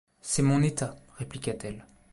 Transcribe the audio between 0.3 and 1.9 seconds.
mon état, répliqua-t-elle.